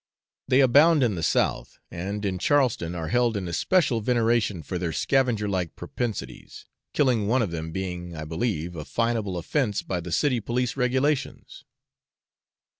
They 0.47 0.61
abound 0.61 1.03
in 1.03 1.13
the 1.13 1.21
South, 1.21 1.77
and 1.91 2.25
in 2.25 2.39
Charleston 2.39 2.95
are 2.95 3.09
held 3.09 3.37
in 3.37 3.47
especial 3.47 4.01
veneration 4.01 4.63
for 4.63 4.79
their 4.79 4.91
scavenger 4.91 5.47
like 5.47 5.75
propensities, 5.75 6.65
killing 6.91 7.27
one 7.27 7.43
of 7.43 7.51
them 7.51 7.71
being, 7.71 8.15
I 8.15 8.25
believe, 8.25 8.75
a 8.75 8.83
fineable 8.83 9.37
offence 9.37 9.83
by 9.83 9.99
the 9.99 10.11
city 10.11 10.39
police 10.39 10.75
regulations. 10.75 11.65